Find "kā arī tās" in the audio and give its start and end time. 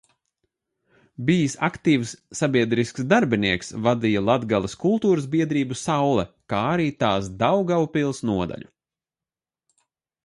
6.55-7.31